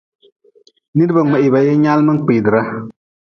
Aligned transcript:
Nidba 0.95 1.19
mngehii 1.25 1.51
ba 1.53 1.59
yin 1.65 1.79
nyaalm 1.83 2.07
n 2.11 2.17
kpiidra. 2.23 2.61